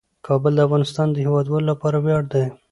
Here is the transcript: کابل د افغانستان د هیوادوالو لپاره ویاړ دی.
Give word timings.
کابل 0.27 0.51
د 0.55 0.59
افغانستان 0.67 1.07
د 1.11 1.15
هیوادوالو 1.25 1.69
لپاره 1.71 1.97
ویاړ 1.99 2.23
دی. 2.33 2.45